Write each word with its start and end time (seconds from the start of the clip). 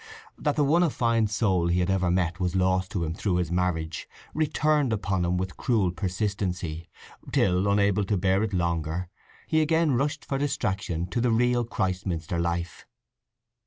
That 0.35 0.55
the 0.55 0.63
one 0.63 0.81
affined 0.81 1.29
soul 1.29 1.67
he 1.67 1.79
had 1.79 1.91
ever 1.91 2.09
met 2.09 2.39
was 2.39 2.55
lost 2.55 2.89
to 2.89 3.03
him 3.03 3.13
through 3.13 3.35
his 3.35 3.51
marriage 3.51 4.09
returned 4.33 4.91
upon 4.91 5.23
him 5.23 5.37
with 5.37 5.57
cruel 5.57 5.91
persistency, 5.91 6.89
till, 7.31 7.67
unable 7.67 8.03
to 8.05 8.17
bear 8.17 8.41
it 8.41 8.51
longer, 8.51 9.11
he 9.45 9.61
again 9.61 9.91
rushed 9.91 10.25
for 10.25 10.39
distraction 10.39 11.05
to 11.11 11.21
the 11.21 11.29
real 11.29 11.63
Christminster 11.65 12.39
life. 12.39 12.87